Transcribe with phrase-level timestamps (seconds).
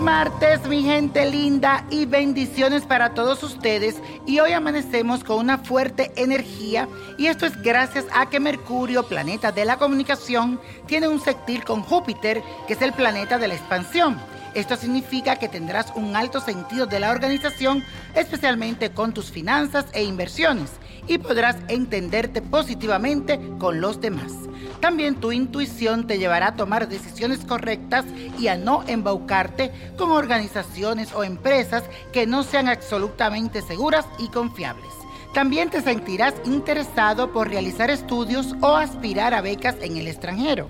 [0.00, 3.96] martes, mi gente linda, y bendiciones para todos ustedes.
[4.26, 6.88] Y hoy amanecemos con una fuerte energía,
[7.18, 11.82] y esto es gracias a que Mercurio, planeta de la comunicación, tiene un sextil con
[11.82, 14.18] Júpiter, que es el planeta de la expansión.
[14.54, 20.02] Esto significa que tendrás un alto sentido de la organización, especialmente con tus finanzas e
[20.02, 20.70] inversiones,
[21.06, 24.32] y podrás entenderte positivamente con los demás.
[24.80, 28.04] También tu intuición te llevará a tomar decisiones correctas
[28.38, 34.92] y a no embaucarte con organizaciones o empresas que no sean absolutamente seguras y confiables.
[35.34, 40.66] También te sentirás interesado por realizar estudios o aspirar a becas en el extranjero.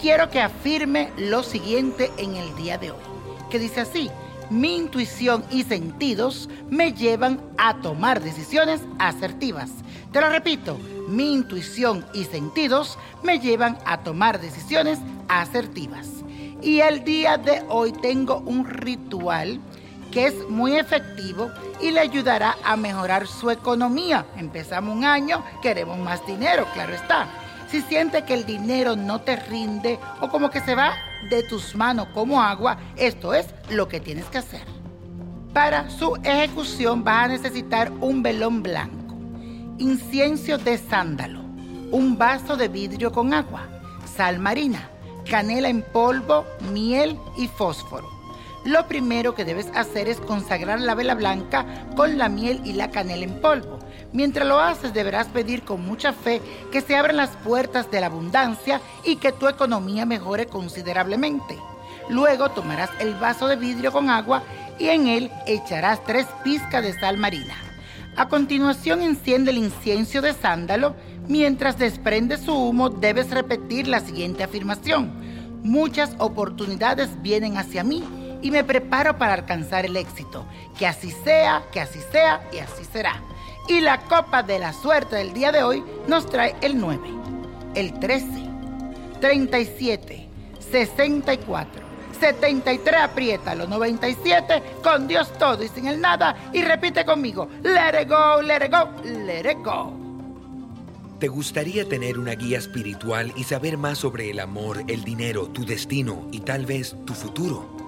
[0.00, 3.02] Quiero que afirme lo siguiente en el día de hoy,
[3.50, 4.10] que dice así,
[4.50, 9.70] mi intuición y sentidos me llevan a tomar decisiones asertivas.
[10.12, 16.08] Te lo repito, mi intuición y sentidos me llevan a tomar decisiones asertivas.
[16.62, 19.60] Y el día de hoy tengo un ritual
[20.10, 21.50] que es muy efectivo
[21.82, 24.26] y le ayudará a mejorar su economía.
[24.36, 27.28] Empezamos un año, queremos más dinero, claro está.
[27.68, 30.94] Si siente que el dinero no te rinde o como que se va
[31.30, 34.64] de tus manos como agua, esto es lo que tienes que hacer.
[35.52, 39.06] Para su ejecución vas a necesitar un velón blanco
[39.78, 41.40] incienso de sándalo,
[41.92, 43.68] un vaso de vidrio con agua,
[44.16, 44.88] sal marina,
[45.28, 48.08] canela en polvo, miel y fósforo.
[48.64, 52.90] Lo primero que debes hacer es consagrar la vela blanca con la miel y la
[52.90, 53.75] canela en polvo.
[54.12, 56.40] Mientras lo haces deberás pedir con mucha fe
[56.72, 61.56] que se abran las puertas de la abundancia y que tu economía mejore considerablemente.
[62.08, 64.42] Luego tomarás el vaso de vidrio con agua
[64.78, 67.54] y en él echarás tres pizcas de sal marina.
[68.16, 70.96] A continuación enciende el incienso de sándalo.
[71.28, 75.12] Mientras desprende su humo debes repetir la siguiente afirmación.
[75.62, 78.02] Muchas oportunidades vienen hacia mí
[78.40, 80.46] y me preparo para alcanzar el éxito.
[80.78, 83.20] Que así sea, que así sea y así será.
[83.68, 87.00] Y la copa de la suerte del día de hoy nos trae el 9,
[87.74, 88.26] el 13,
[89.20, 90.28] 37,
[90.70, 91.86] 64.
[92.18, 93.66] 73, apriétalo.
[93.66, 96.50] 97, con Dios todo y sin el nada.
[96.52, 99.92] Y repite conmigo, let it go, let it go, let it go.
[101.18, 105.64] ¿Te gustaría tener una guía espiritual y saber más sobre el amor, el dinero, tu
[105.64, 107.75] destino y tal vez tu futuro?